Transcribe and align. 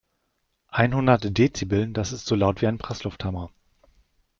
Einhundert 0.69 1.37
Dezibel, 1.37 1.93
das 1.93 2.11
ist 2.11 2.25
so 2.25 2.33
laut 2.33 2.63
wie 2.63 2.65
ein 2.65 2.79
Presslufthammer. 2.79 3.51